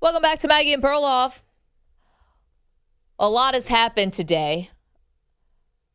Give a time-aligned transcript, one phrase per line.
[0.00, 1.40] Welcome back to Maggie and Perloff.
[3.18, 4.70] A lot has happened today,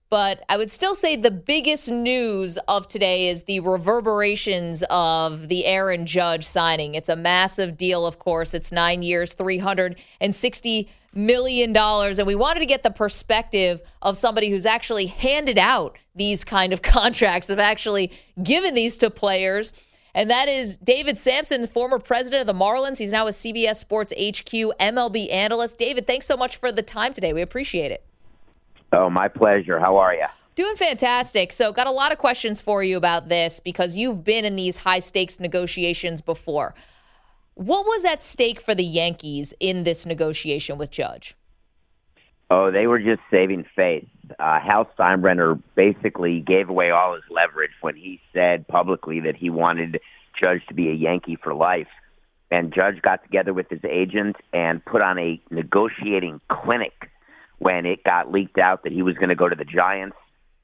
[0.09, 5.65] but I would still say the biggest news of today is the reverberations of the
[5.65, 6.95] Aaron Judge signing.
[6.95, 8.53] It's a massive deal, of course.
[8.53, 14.49] It's nine years, 360 million dollars, and we wanted to get the perspective of somebody
[14.49, 18.11] who's actually handed out these kind of contracts, have actually
[18.43, 19.71] given these to players.
[20.15, 22.97] And that is David Samson, former president of the Marlins.
[22.97, 25.77] He's now a CBS Sports HQ MLB analyst.
[25.77, 27.33] David, thanks so much for the time today.
[27.33, 28.05] We appreciate it.
[28.91, 29.79] Oh, my pleasure.
[29.79, 30.25] How are you?
[30.55, 31.51] Doing fantastic.
[31.51, 34.77] So, got a lot of questions for you about this because you've been in these
[34.77, 36.75] high stakes negotiations before.
[37.55, 41.35] What was at stake for the Yankees in this negotiation with Judge?
[42.51, 44.05] Oh, they were just saving face.
[44.39, 49.49] Uh, Hal Steinbrenner basically gave away all his leverage when he said publicly that he
[49.49, 49.99] wanted
[50.39, 51.87] Judge to be a Yankee for life.
[52.49, 56.93] And Judge got together with his agent and put on a negotiating clinic
[57.59, 60.17] when it got leaked out that he was going to go to the Giants.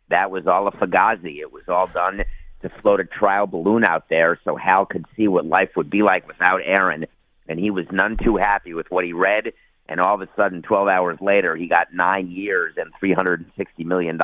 [0.09, 1.39] That was all a fugazi.
[1.39, 2.23] It was all done
[2.61, 6.03] to float a trial balloon out there so Hal could see what life would be
[6.03, 7.05] like without Aaron.
[7.47, 9.53] And he was none too happy with what he read
[9.89, 13.45] and all of a sudden, 12 hours later, he got nine years and $360
[13.85, 14.19] million.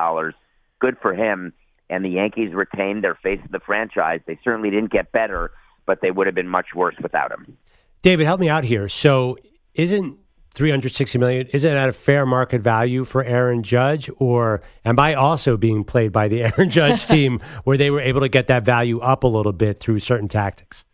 [0.80, 1.53] Good for him.
[1.90, 4.22] And the Yankees retained their face of the franchise.
[4.28, 5.52] They certainly didn't get better,
[5.88, 7.58] but they would have been much worse without him.
[8.03, 8.88] David, help me out here.
[8.88, 9.38] So,
[9.74, 10.20] isn't
[10.53, 15.14] 360 million is it at a fair market value for Aaron Judge or am I
[15.14, 18.64] also being played by the Aaron Judge team where they were able to get that
[18.64, 20.86] value up a little bit through certain tactics?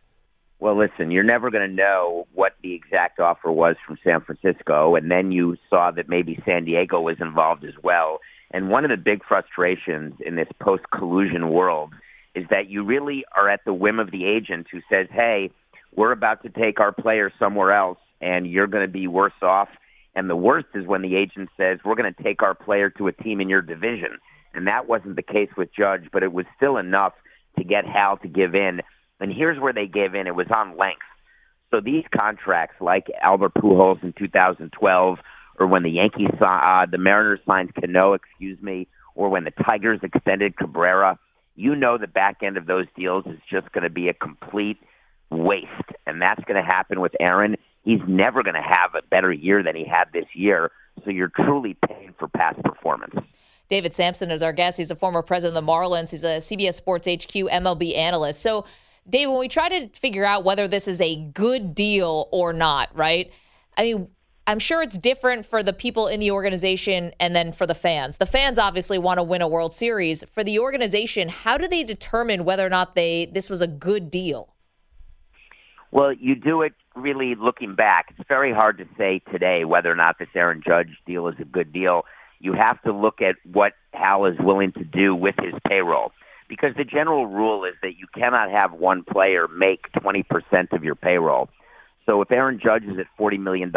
[0.62, 4.96] Well, listen, you're never going to know what the exact offer was from San Francisco,
[4.96, 8.20] and then you saw that maybe San Diego was involved as well.
[8.52, 11.94] And one of the big frustrations in this post collusion world
[12.36, 15.50] is that you really are at the whim of the agent who says, hey,
[15.96, 19.70] we're about to take our player somewhere else, and you're going to be worse off.
[20.14, 23.08] And the worst is when the agent says, we're going to take our player to
[23.08, 24.20] a team in your division.
[24.54, 27.14] And that wasn't the case with Judge, but it was still enough
[27.58, 28.82] to get Hal to give in.
[29.22, 30.28] And here's where they gave in.
[30.28, 31.02] It was on length.
[31.70, 35.20] So these contracts, like Albert Pujols in 2012,
[35.60, 40.00] or when the Yankees, uh, the Mariners signed Cano, excuse me, or when the Tigers
[40.04, 41.18] extended Cabrera,
[41.56, 44.78] you know the back end of those deals is just going to be a complete
[45.30, 45.70] waste.
[46.06, 47.56] And that's going to happen with Aaron.
[47.84, 50.72] He's never going to have a better year than he had this year.
[51.06, 53.16] So you're truly paying for past performance.
[53.70, 54.78] David Samson is our guest.
[54.78, 56.12] He's a former president of the Marlins.
[56.12, 58.42] He's a CBS Sports HQ MLB analyst.
[58.42, 58.66] So
[59.10, 62.90] Dave, when we try to figure out whether this is a good deal or not,
[62.96, 63.32] right?
[63.78, 64.08] I mean,
[64.48, 68.18] I'm sure it's different for the people in the organization and then for the fans.
[68.18, 70.24] The fans obviously want to win a World Series.
[70.26, 74.12] For the organization, how do they determine whether or not they this was a good
[74.12, 74.54] deal?
[75.92, 78.14] Well, you do it really looking back.
[78.18, 81.46] It's very hard to say today whether or not this Aaron Judge deal is a
[81.46, 82.06] good deal.
[82.40, 86.12] You have to look at what Hal is willing to do with his payroll
[86.52, 90.26] because the general rule is that you cannot have one player make 20%
[90.74, 91.48] of your payroll.
[92.06, 93.72] So if Aaron Judge is at $40 million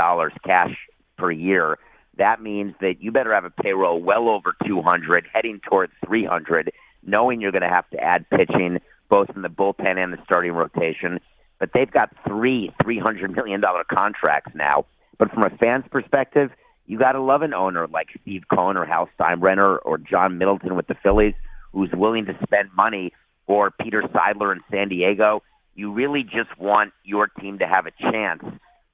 [0.44, 0.76] cash
[1.16, 1.78] per year,
[2.18, 6.72] that means that you better have a payroll well over 200, heading towards 300,
[7.06, 10.50] knowing you're going to have to add pitching both in the bullpen and the starting
[10.50, 11.20] rotation.
[11.60, 14.86] But they've got three $300 million contracts now.
[15.16, 16.50] But from a fan's perspective,
[16.86, 20.74] you got to love an owner like Steve Cohen or Hal Steinbrenner or John Middleton
[20.74, 21.34] with the Phillies
[21.74, 23.12] who's willing to spend money,
[23.46, 25.42] or Peter Seidler in San Diego.
[25.74, 28.42] You really just want your team to have a chance.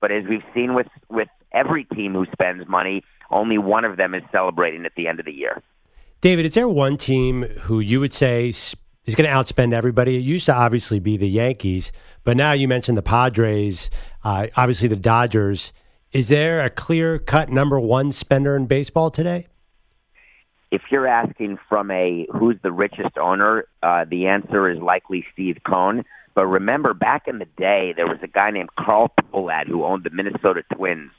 [0.01, 4.15] But as we've seen with with every team who spends money, only one of them
[4.15, 5.63] is celebrating at the end of the year.
[6.21, 8.53] David, is there one team who you would say
[9.11, 10.17] is going to outspend everybody.
[10.17, 11.93] It used to obviously be the Yankees,
[12.25, 13.91] but now you mentioned the Padres,
[14.25, 15.73] uh, obviously the Dodgers.
[16.13, 19.47] Is there a clear cut number one spender in baseball today?
[20.71, 25.59] If you're asking from a who's the richest owner, uh, the answer is likely Steve
[25.67, 26.05] Cohen.
[26.35, 30.05] But remember, back in the day, there was a guy named Carl Pohlad who owned
[30.05, 31.11] the Minnesota Twins.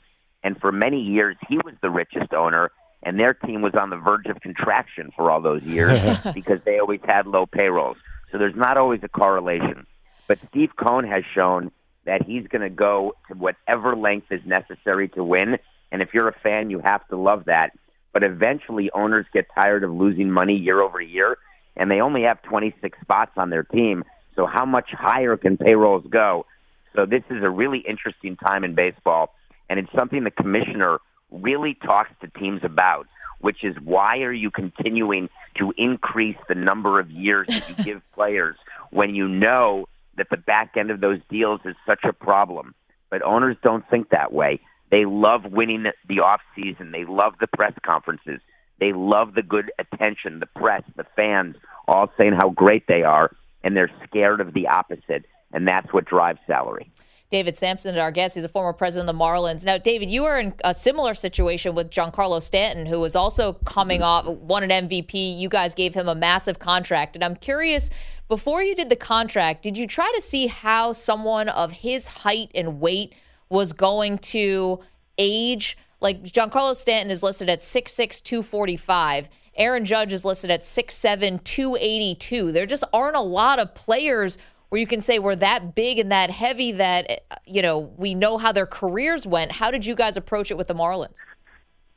[0.42, 2.70] And for many years, he was the richest owner,
[3.02, 5.98] and their team was on the verge of contraction for all those years
[6.34, 7.98] because they always had low payrolls.
[8.30, 9.86] So there's not always a correlation.
[10.26, 11.70] But Steve Cohen has shown
[12.04, 15.58] that he's going to go to whatever length is necessary to win.
[15.92, 17.72] And if you're a fan, you have to love that.
[18.12, 21.38] But eventually, owners get tired of losing money year over year,
[21.76, 24.04] and they only have 26 spots on their team.
[24.36, 26.46] So how much higher can payrolls go?
[26.94, 29.34] So this is a really interesting time in baseball,
[29.68, 30.98] and it's something the commissioner
[31.30, 33.06] really talks to teams about,
[33.40, 38.02] which is why are you continuing to increase the number of years that you give
[38.14, 38.56] players
[38.90, 39.86] when you know
[40.18, 42.74] that the back end of those deals is such a problem?
[43.10, 44.60] But owners don't think that way.
[44.92, 46.92] They love winning the off season.
[46.92, 48.40] They love the press conferences.
[48.78, 51.56] They love the good attention, the press, the fans,
[51.88, 53.34] all saying how great they are
[53.64, 56.90] and they're scared of the opposite, and that's what drives salary.
[57.30, 59.64] David Samson, our guest, he's a former president of the Marlins.
[59.64, 64.02] Now, David, you were in a similar situation with Giancarlo Stanton, who was also coming
[64.02, 65.38] off, won an MVP.
[65.38, 67.16] You guys gave him a massive contract.
[67.16, 67.88] And I'm curious,
[68.28, 72.50] before you did the contract, did you try to see how someone of his height
[72.54, 73.14] and weight
[73.52, 74.80] was going to
[75.18, 75.76] age?
[76.00, 79.28] Like Giancarlo Stanton is listed at 6'6, 245.
[79.54, 82.52] Aaron Judge is listed at 6'7, 282.
[82.52, 84.38] There just aren't a lot of players
[84.70, 88.38] where you can say we're that big and that heavy that, you know, we know
[88.38, 89.52] how their careers went.
[89.52, 91.18] How did you guys approach it with the Marlins?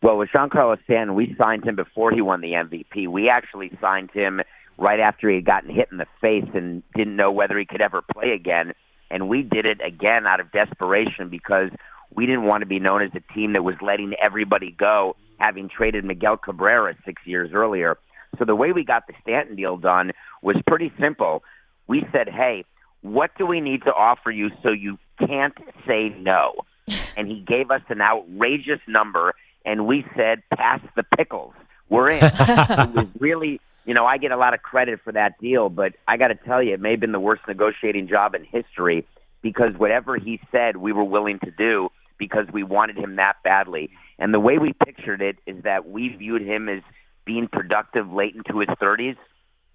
[0.04, 3.07] Well, with Giancarlo Stanton, we signed him before he won the MVP.
[3.07, 4.42] We actually signed him
[4.78, 7.81] right after he had gotten hit in the face and didn't know whether he could
[7.81, 8.74] ever play again.
[9.10, 11.69] And we did it again out of desperation because
[12.13, 15.69] we didn't want to be known as a team that was letting everybody go having
[15.69, 17.98] traded Miguel Cabrera six years earlier.
[18.38, 20.12] So the way we got the Stanton deal done
[20.42, 21.44] was pretty simple.
[21.88, 22.66] We said, hey,
[23.02, 25.57] what do we need to offer you so you can't
[25.88, 26.54] say no?
[27.18, 29.34] And he gave us an outrageous number,
[29.66, 31.54] and we said, pass the pickles.
[31.88, 32.19] We're in.
[32.22, 35.94] it was really, you know, I get a lot of credit for that deal, but
[36.08, 39.06] I got to tell you, it may have been the worst negotiating job in history
[39.42, 43.92] because whatever he said, we were willing to do because we wanted him that badly.
[44.18, 46.82] And the way we pictured it is that we viewed him as
[47.26, 49.18] being productive late into his 30s.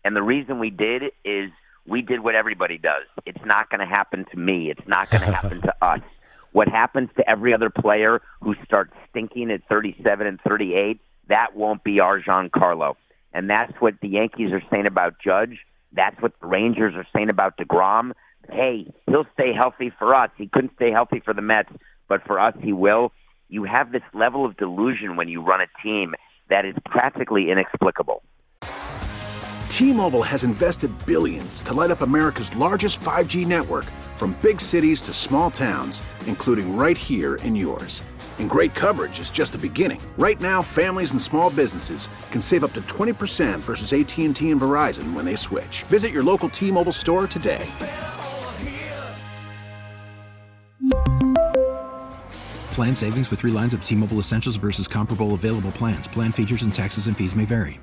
[0.05, 1.51] And the reason we did is
[1.87, 3.05] we did what everybody does.
[3.27, 4.71] It's not going to happen to me.
[4.71, 6.01] It's not going to happen to us.
[6.53, 11.85] What happens to every other player who starts stinking at 37 and 38, that won't
[11.85, 12.97] be our Giancarlo.
[13.32, 15.59] And that's what the Yankees are saying about Judge.
[15.93, 18.12] That's what the Rangers are saying about DeGrom.
[18.50, 20.31] Hey, he'll stay healthy for us.
[20.37, 21.71] He couldn't stay healthy for the Mets,
[22.09, 23.12] but for us, he will
[23.50, 26.15] you have this level of delusion when you run a team
[26.49, 28.23] that is practically inexplicable.
[29.69, 33.87] T-Mobile has invested billions to light up America's largest 5G network
[34.17, 38.03] from big cities to small towns, including right here in yours.
[38.41, 40.01] And great coverage is just the beginning.
[40.19, 45.13] Right now, families and small businesses can save up to 20% versus AT&T and Verizon
[45.13, 45.85] when they switch.
[45.85, 47.67] Visit your local T-Mobile store today.
[52.73, 56.09] Plan savings with three lines of T Mobile Essentials versus comparable available plans.
[56.09, 57.79] Plan features and taxes and fees may vary.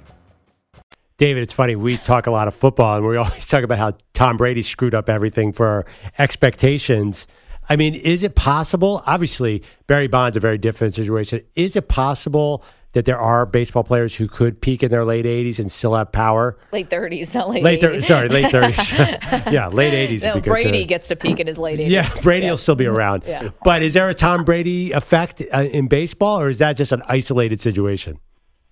[1.18, 1.76] David, it's funny.
[1.76, 4.96] We talk a lot of football and we always talk about how Tom Brady screwed
[4.96, 5.86] up everything for our
[6.18, 7.28] expectations.
[7.70, 9.04] I mean, is it possible?
[9.06, 11.42] Obviously, Barry Bonds a very different situation.
[11.56, 12.64] Is it possible
[12.98, 16.12] that there are baseball players who could peak in their late 80s and still have
[16.12, 16.58] power.
[16.72, 17.64] Late 30s, not late.
[17.64, 18.04] Late 30s.
[18.06, 19.52] sorry, late 30s.
[19.52, 20.24] yeah, late 80s.
[20.24, 21.90] No, Brady gets to peak in his late 80s.
[21.90, 22.54] Yeah, Brady yeah.
[22.54, 23.22] will still be around.
[23.28, 23.50] yeah.
[23.64, 27.04] But is there a Tom Brady effect uh, in baseball, or is that just an
[27.06, 28.20] isolated situation?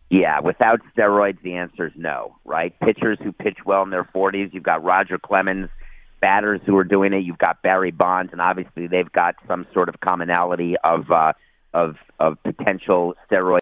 [0.09, 2.35] Yeah, without steroids, the answer is no.
[2.45, 2.73] Right?
[2.79, 4.53] Pitchers who pitch well in their 40s.
[4.53, 5.69] You've got Roger Clemens.
[6.25, 7.19] Batters who are doing it.
[7.19, 11.33] You've got Barry Bonds, and obviously they've got some sort of commonality of uh,
[11.71, 13.59] of of potential steroid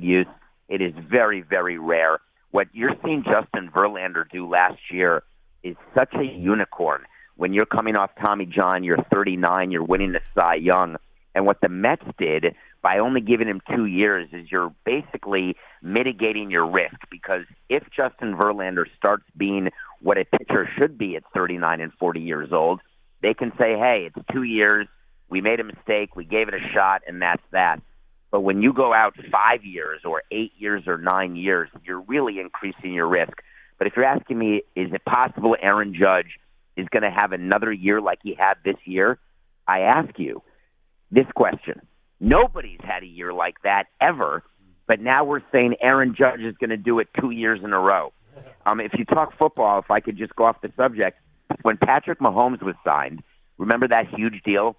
[0.00, 0.26] use.
[0.70, 2.20] It is very, very rare.
[2.52, 5.24] What you're seeing Justin Verlander do last year
[5.62, 7.02] is such a unicorn.
[7.36, 10.96] When you're coming off Tommy John, you're 39, you're winning the Cy Young.
[11.34, 12.54] And what the Mets did
[12.86, 18.36] by only giving him two years is you're basically mitigating your risk because if Justin
[18.36, 22.78] Verlander starts being what a pitcher should be at 39 and 40 years old,
[23.22, 24.86] they can say, hey, it's two years.
[25.28, 26.14] We made a mistake.
[26.14, 27.82] We gave it a shot, and that's that.
[28.30, 32.38] But when you go out five years or eight years or nine years, you're really
[32.38, 33.32] increasing your risk.
[33.78, 36.38] But if you're asking me, is it possible Aaron Judge
[36.76, 39.18] is going to have another year like he had this year?
[39.66, 40.40] I ask you
[41.10, 41.80] this question.
[42.20, 44.42] Nobody's had a year like that ever,
[44.86, 47.78] but now we're saying Aaron Judge is going to do it two years in a
[47.78, 48.12] row.
[48.64, 51.18] Um, if you talk football, if I could just go off the subject,
[51.62, 53.22] when Patrick Mahomes was signed,
[53.58, 54.76] remember that huge deal?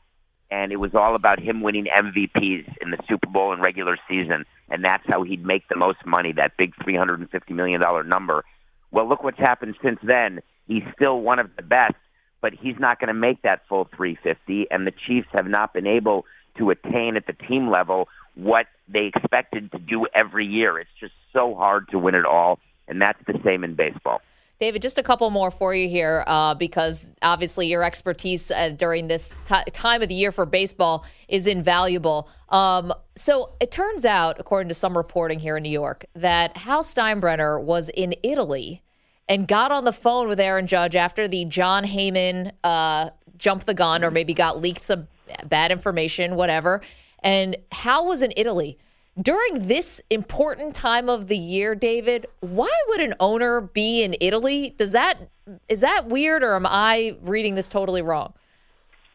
[0.49, 4.45] And it was all about him winning MVPs in the Super Bowl and regular season,
[4.69, 8.45] and that's how he'd make the most money, that big $350 million number.
[8.91, 10.39] Well, look what's happened since then.
[10.65, 11.95] He's still one of the best,
[12.41, 15.87] but he's not going to make that full 350, and the Chiefs have not been
[15.87, 16.25] able
[16.57, 20.79] to attain at the team level what they expected to do every year.
[20.79, 24.21] It's just so hard to win it all, and that's the same in baseball.
[24.59, 29.07] David, just a couple more for you here, uh, because obviously your expertise uh, during
[29.07, 32.27] this t- time of the year for baseball is invaluable.
[32.49, 36.83] Um, so it turns out, according to some reporting here in New York, that Hal
[36.83, 38.81] Steinbrenner was in Italy
[39.29, 43.75] and got on the phone with Aaron Judge after the Jon Heyman uh, jumped the
[43.75, 45.07] gun or maybe got leaked some
[45.45, 46.81] bad information, whatever.
[47.23, 48.77] And Hal was in Italy
[49.21, 54.75] during this important time of the year, David, why would an owner be in Italy?
[54.77, 55.29] Does that
[55.69, 58.33] is that weird or am I reading this totally wrong?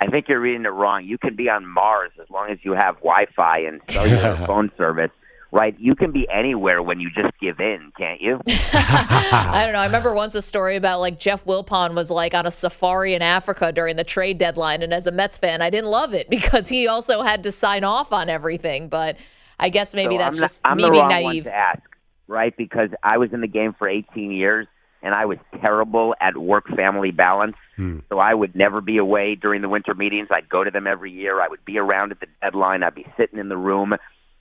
[0.01, 1.05] I think you're reading it wrong.
[1.05, 5.11] You can be on Mars as long as you have Wi-Fi and cellular phone service.
[5.55, 8.41] Right, you can be anywhere when you just give in, can't you?
[8.49, 9.81] I don't know.
[9.81, 13.21] I remember once a story about like Jeff Wilpon was like on a safari in
[13.21, 16.69] Africa during the trade deadline, and as a Mets fan, I didn't love it because
[16.69, 18.89] he also had to sign off on everything.
[18.89, 19.19] But
[19.59, 21.45] I guess maybe so that's I'm just I'm me the being wrong naive.
[21.45, 21.83] One to ask,
[22.29, 22.57] right?
[22.57, 24.67] Because I was in the game for 18 years
[25.03, 27.57] and I was terrible at work family balance.
[27.77, 27.99] Hmm.
[28.09, 30.29] So I would never be away during the winter meetings.
[30.31, 31.41] I'd go to them every year.
[31.41, 32.83] I would be around at the deadline.
[32.83, 33.95] I'd be sitting in the room.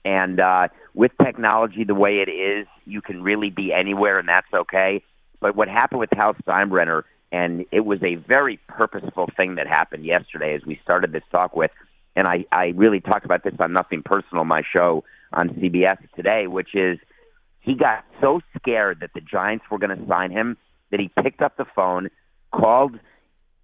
[0.04, 4.52] And uh, with technology the way it is, you can really be anywhere, and that's
[4.52, 5.02] okay.
[5.40, 10.04] But what happened with Hal Steinbrenner, and it was a very purposeful thing that happened
[10.04, 11.70] yesterday as we started this talk with,
[12.14, 16.46] and I, I really talked about this on Nothing Personal, my show on CBS today,
[16.46, 16.98] which is
[17.60, 20.56] he got so scared that the Giants were going to sign him
[20.90, 22.10] that he picked up the phone,
[22.52, 22.98] called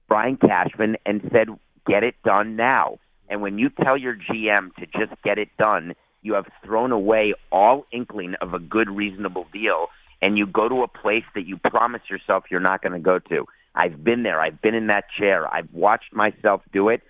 [0.09, 1.49] Brian Cashman, and said,
[1.87, 5.95] "Get it done now." And when you tell your GM to just get it done,
[6.22, 9.87] you have thrown away all inkling of a good, reasonable deal,
[10.20, 13.18] and you go to a place that you promise yourself you're not going to go
[13.18, 13.46] to.
[13.75, 14.40] I've been there.
[14.40, 15.52] I've been in that chair.
[15.52, 17.02] I've watched myself do it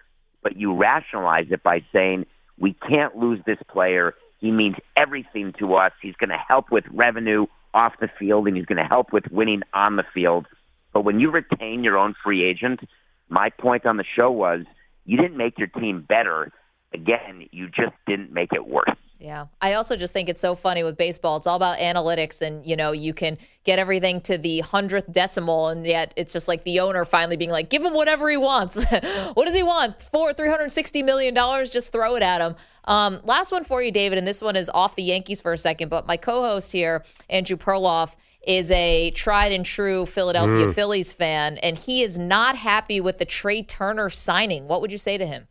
[0.42, 2.26] but you rationalize it by saying
[2.58, 4.14] we can't lose this player.
[4.40, 5.92] He means everything to us.
[6.00, 9.24] He's going to help with revenue off the field, and he's going to help with
[9.30, 10.46] winning on the field.
[10.92, 12.80] But when you retain your own free agent,
[13.28, 14.64] my point on the show was
[15.04, 16.52] you didn't make your team better.
[16.94, 18.96] Again, you just didn't make it worse.
[19.18, 19.46] Yeah.
[19.60, 21.36] I also just think it's so funny with baseball.
[21.38, 25.68] It's all about analytics and, you know, you can get everything to the hundredth decimal
[25.68, 28.76] and yet it's just like the owner finally being like, give him whatever he wants.
[29.34, 30.00] what does he want?
[30.12, 31.34] Four, $360 million?
[31.34, 32.54] Just throw it at him.
[32.84, 35.58] Um, last one for you, David, and this one is off the Yankees for a
[35.58, 38.14] second, but my co-host here, Andrew Perloff,
[38.46, 43.26] is a tried and true Philadelphia Phillies fan, and he is not happy with the
[43.26, 44.68] Trea Turner signing.
[44.68, 45.48] What would you say to him?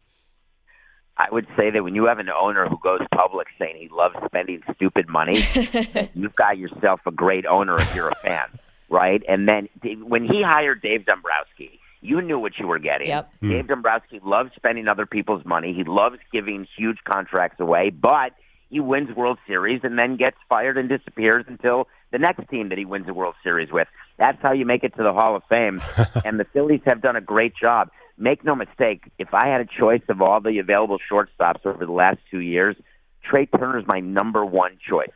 [1.18, 4.16] I would say that when you have an owner who goes public saying he loves
[4.26, 5.44] spending stupid money,
[6.14, 8.48] you've got yourself a great owner if you're a fan,
[8.90, 9.24] right?
[9.28, 9.68] And then
[10.04, 13.08] when he hired Dave Dombrowski, you knew what you were getting.
[13.08, 13.30] Yep.
[13.40, 13.50] Hmm.
[13.50, 15.74] Dave Dombrowski loves spending other people's money.
[15.74, 18.34] He loves giving huge contracts away, but
[18.70, 22.78] he wins World Series and then gets fired and disappears until the next team that
[22.78, 23.88] he wins the World Series with.
[24.20, 25.82] That's how you make it to the Hall of Fame.
[26.26, 29.66] and the Phillies have done a great job make no mistake, if I had a
[29.66, 32.76] choice of all the available shortstops over the last two years,
[33.24, 35.12] Trea Turner is my number one choice.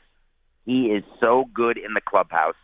[0.65, 2.55] He is so good in the clubhouse,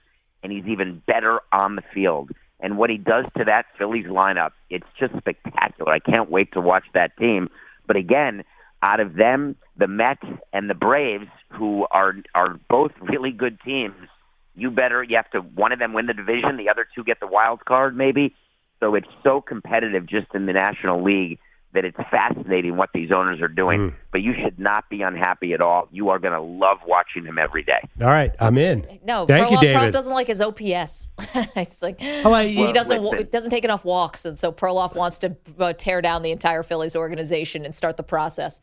[0.44, 2.32] and he's even better on the field.
[2.60, 5.92] And what he does to that Phillies lineup, it's just spectacular.
[5.92, 7.50] I can't wait to watch that team.
[7.86, 8.44] But again,
[8.82, 13.96] out of them, the Mets and the Braves, who are are both really good teams,
[14.56, 17.20] you better you have to one of them win the division, the other two get
[17.20, 18.36] the wild card, maybe.
[18.80, 21.40] So it's so competitive just in the National League
[21.74, 23.80] that it's fascinating what these owners are doing.
[23.80, 23.94] Mm.
[24.12, 25.88] But you should not be unhappy at all.
[25.92, 27.80] You are going to love watching him every day.
[28.00, 29.00] All right, I'm in.
[29.04, 29.82] No, Thank you, David.
[29.82, 31.12] Perloff doesn't like his OPS.
[31.56, 33.28] it's like Oh, I- he doesn't listen.
[33.32, 36.96] doesn't take enough walks, and so Perloff wants to uh, tear down the entire Phillies
[36.96, 38.62] organization and start the process.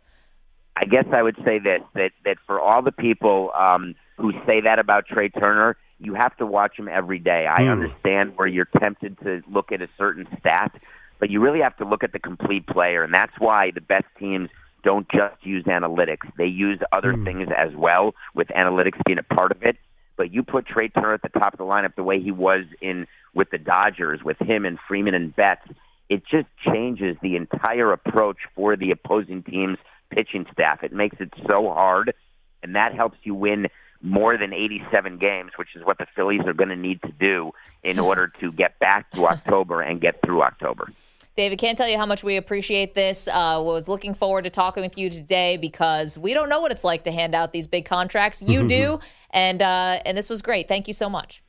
[0.77, 4.61] I guess I would say this that that for all the people um, who say
[4.63, 7.47] that about Trea Turner, you have to watch him every day.
[7.47, 7.71] I Hmm.
[7.71, 10.73] understand where you're tempted to look at a certain stat,
[11.19, 14.07] but you really have to look at the complete player, and that's why the best
[14.19, 14.51] teams
[14.83, 17.25] don't just use analytics; they use other Hmm.
[17.25, 19.77] things as well, with analytics being a part of it.
[20.17, 22.65] But you put Trea Turner at the top of the lineup the way he was
[22.81, 25.67] in with the Dodgers, with him and Freeman and Betts,
[26.09, 29.79] it just changes the entire approach for the opposing team's
[30.11, 30.85] pitching staff.
[30.85, 32.15] It makes it so hard,
[32.63, 33.69] and that helps you win
[34.03, 37.53] more than 87 games, which is what the Phillies are going to need to do
[37.83, 40.89] in order to get back to October and get through October.
[41.37, 43.27] David, can't tell you how much we appreciate this.
[43.27, 46.85] Uh, was looking forward to talking with you today because we don't know what it's
[46.85, 48.41] like to hand out these big contracts.
[48.41, 50.69] You do, and uh, and this was great.
[50.69, 51.43] Thank you so much.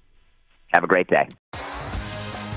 [0.73, 1.29] Have a great day.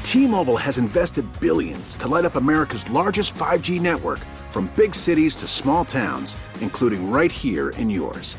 [0.02, 5.47] T-Mobile has invested billions to light up America's largest 5G network, from big cities to
[5.47, 8.38] small towns, including right here in yours.